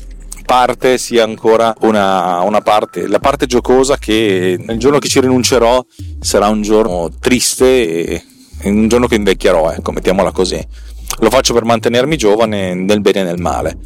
parte 0.44 0.96
sia 0.96 1.24
ancora 1.24 1.74
una, 1.80 2.40
una, 2.40 2.60
parte, 2.60 3.06
la 3.06 3.18
parte 3.18 3.44
giocosa 3.46 3.98
che 3.98 4.56
il 4.66 4.78
giorno 4.78 4.98
che 4.98 5.08
ci 5.08 5.20
rinuncerò 5.20 5.84
sarà 6.20 6.48
un 6.48 6.62
giorno 6.62 7.10
triste 7.20 7.64
e 8.06 8.24
un 8.64 8.88
giorno 8.88 9.06
che 9.06 9.16
invecchierò, 9.16 9.70
ecco, 9.72 9.92
mettiamola 9.92 10.32
così. 10.32 10.66
Lo 11.20 11.30
faccio 11.30 11.52
per 11.52 11.64
mantenermi 11.64 12.16
giovane 12.16 12.74
nel 12.74 13.00
bene 13.00 13.20
e 13.20 13.24
nel 13.24 13.40
male. 13.40 13.76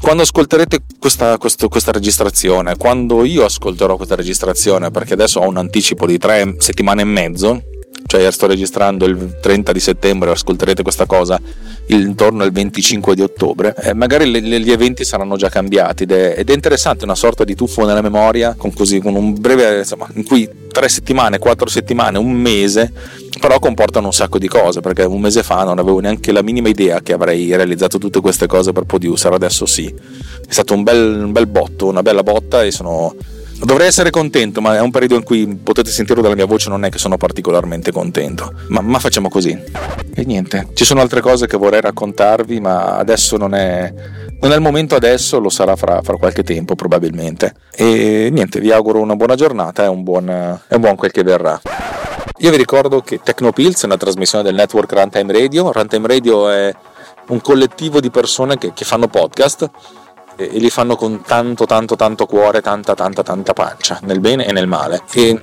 Quando 0.00 0.22
ascolterete 0.22 0.84
questa, 0.98 1.36
questa, 1.36 1.68
questa 1.68 1.90
registrazione, 1.90 2.76
quando 2.76 3.24
io 3.24 3.44
ascolterò 3.44 3.96
questa 3.96 4.14
registrazione, 4.14 4.90
perché 4.90 5.14
adesso 5.14 5.40
ho 5.40 5.48
un 5.48 5.56
anticipo 5.56 6.06
di 6.06 6.16
tre 6.16 6.54
settimane 6.58 7.02
e 7.02 7.06
mezzo, 7.06 7.62
cioè 8.06 8.30
sto 8.30 8.46
registrando 8.46 9.04
il 9.06 9.38
30 9.40 9.72
di 9.72 9.80
settembre, 9.80 10.30
ascolterete 10.30 10.82
questa 10.82 11.06
cosa 11.06 11.40
intorno 11.88 12.42
al 12.42 12.50
25 12.50 13.14
di 13.14 13.22
ottobre, 13.22 13.74
eh, 13.80 13.94
magari 13.94 14.28
le, 14.30 14.40
gli 14.40 14.70
eventi 14.72 15.04
saranno 15.04 15.36
già 15.36 15.48
cambiati 15.48 16.02
ed 16.02 16.10
è, 16.12 16.34
ed 16.36 16.50
è, 16.50 16.52
interessante 16.52 17.04
una 17.04 17.14
sorta 17.14 17.44
di 17.44 17.54
tuffo 17.54 17.84
nella 17.84 18.00
memoria 18.00 18.54
con, 18.56 18.72
così, 18.72 18.98
con 19.00 19.14
un 19.14 19.38
breve, 19.40 19.78
insomma, 19.78 20.08
in 20.14 20.24
cui 20.24 20.48
tre 20.72 20.88
settimane, 20.88 21.38
quattro 21.38 21.68
settimane, 21.68 22.18
un 22.18 22.32
mese, 22.32 22.92
però 23.40 23.58
comportano 23.58 24.06
un 24.06 24.12
sacco 24.12 24.38
di 24.38 24.48
cose, 24.48 24.80
perché 24.80 25.04
un 25.04 25.20
mese 25.20 25.42
fa 25.42 25.62
non 25.62 25.78
avevo 25.78 26.00
neanche 26.00 26.32
la 26.32 26.42
minima 26.42 26.68
idea 26.68 27.00
che 27.00 27.12
avrei 27.12 27.54
realizzato 27.54 27.98
tutte 27.98 28.20
queste 28.20 28.46
cose 28.46 28.72
per 28.72 28.84
Producer, 28.84 29.32
adesso 29.32 29.64
sì. 29.64 29.86
È 29.86 30.52
stato 30.52 30.74
un 30.74 30.82
bel, 30.82 31.24
un 31.24 31.32
bel 31.32 31.46
botto, 31.46 31.86
una 31.86 32.02
bella 32.02 32.22
botta 32.22 32.64
e 32.64 32.70
sono 32.70 33.14
Dovrei 33.58 33.88
essere 33.88 34.10
contento, 34.10 34.60
ma 34.60 34.76
è 34.76 34.80
un 34.80 34.90
periodo 34.90 35.14
in 35.14 35.22
cui 35.22 35.46
potete 35.56 35.90
sentirlo 35.90 36.22
dalla 36.22 36.34
mia 36.34 36.44
voce, 36.44 36.68
non 36.68 36.84
è 36.84 36.90
che 36.90 36.98
sono 36.98 37.16
particolarmente 37.16 37.90
contento. 37.90 38.52
Ma, 38.68 38.80
ma, 38.80 38.98
facciamo 38.98 39.28
così. 39.28 39.58
E 40.14 40.24
niente, 40.24 40.68
ci 40.74 40.84
sono 40.84 41.00
altre 41.00 41.20
cose 41.20 41.46
che 41.46 41.56
vorrei 41.56 41.80
raccontarvi, 41.80 42.60
ma 42.60 42.96
adesso 42.96 43.36
non 43.36 43.54
è, 43.54 43.92
non 44.40 44.52
è 44.52 44.54
il 44.54 44.60
momento 44.60 44.94
adesso, 44.94 45.40
lo 45.40 45.48
sarà 45.48 45.74
fra, 45.74 46.02
fra, 46.02 46.16
qualche 46.16 46.42
tempo 46.42 46.74
probabilmente. 46.74 47.54
E 47.74 48.28
niente, 48.30 48.60
vi 48.60 48.70
auguro 48.70 49.00
una 49.00 49.16
buona 49.16 49.34
giornata 49.34 49.84
e 49.84 49.88
un 49.88 50.02
buon, 50.02 50.28
è 50.28 50.74
un 50.74 50.80
buon 50.80 50.94
quel 50.94 51.10
che 51.10 51.22
verrà. 51.22 51.60
Io 52.40 52.50
vi 52.50 52.56
ricordo 52.58 53.00
che 53.00 53.20
Tecnopills 53.22 53.82
è 53.82 53.86
una 53.86 53.96
trasmissione 53.96 54.44
del 54.44 54.54
network 54.54 54.92
Runtime 54.92 55.32
Radio. 55.32 55.72
Runtime 55.72 56.06
Radio 56.06 56.50
è 56.50 56.74
un 57.28 57.40
collettivo 57.40 58.00
di 58.00 58.10
persone 58.10 58.58
che, 58.58 58.72
che 58.74 58.84
fanno 58.84 59.08
podcast 59.08 59.70
e, 60.36 60.46
li 60.58 60.70
fanno 60.70 60.96
con 60.96 61.22
tanto 61.22 61.66
tanto 61.66 61.96
tanto 61.96 62.26
cuore, 62.26 62.60
tanta 62.60 62.94
tanta 62.94 63.22
tanta 63.22 63.52
pancia, 63.52 63.98
nel 64.02 64.20
bene 64.20 64.46
e 64.46 64.52
nel 64.52 64.66
male. 64.66 65.02
E 65.12 65.40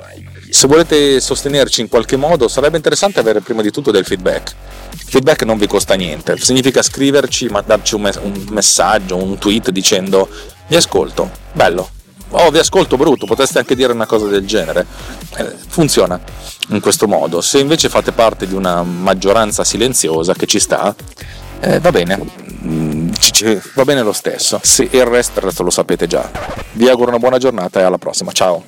se 0.50 0.68
volete 0.68 1.20
sostenerci 1.20 1.82
in 1.82 1.90
qualche 1.90 2.16
modo 2.16 2.48
sarebbe 2.48 2.78
interessante 2.78 3.20
avere 3.20 3.42
prima 3.42 3.62
di 3.62 3.72
tutto 3.72 3.92
del 3.92 4.06
feedback. 4.06 4.54
Il 4.92 5.10
feedback 5.10 5.44
non 5.44 5.58
vi 5.58 5.68
costa 5.68 5.96
niente, 5.96 6.38
significa 6.38 6.82
scriverci, 6.82 7.48
mandarci 7.48 7.96
un, 7.96 8.02
me- 8.02 8.20
un 8.22 8.46
messaggio, 8.50 9.16
un 9.16 9.38
tweet 9.38 9.72
dicendo 9.72 10.30
vi 10.68 10.76
ascolto, 10.76 11.30
bello, 11.52 11.90
oh 12.30 12.50
vi 12.50 12.60
ascolto 12.60 12.98
brutto, 12.98 13.26
potreste 13.26 13.60
anche 13.60 13.76
dire 13.76 13.94
una 13.94 14.06
cosa 14.06 14.28
del 14.28 14.46
genere. 14.46 14.86
Eh, 15.38 15.56
funziona 15.68 16.20
in 16.70 16.80
questo 16.80 17.08
modo. 17.08 17.42
Se 17.42 17.60
invece 17.60 17.90
fate 17.90 18.12
parte 18.12 18.48
di 18.48 18.54
una 18.54 18.84
maggioranza 18.84 19.64
silenziosa 19.64 20.34
che 20.34 20.46
ci 20.46 20.60
sta, 20.60 20.96
eh, 21.60 21.80
va 21.80 21.92
bene, 21.92 22.20
va 23.74 23.84
bene 23.84 24.02
lo 24.02 24.14
stesso. 24.14 24.60
Se 24.64 24.88
il 24.90 25.06
resto, 25.06 25.40
il 25.40 25.46
resto 25.46 25.64
lo 25.64 25.70
sapete 25.70 26.08
già. 26.08 26.30
Vi 26.74 26.88
auguro 26.88 27.10
una 27.10 27.20
buona 27.20 27.38
giornata 27.38 27.80
e 27.80 27.84
alla 27.84 27.98
prossima. 27.98 28.32
Ciao. 28.32 28.66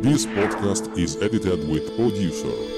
This 0.00 0.26
podcast 0.26 0.90
is 0.96 1.16
edited 1.20 1.68
with 1.68 1.94
producer 1.96 2.77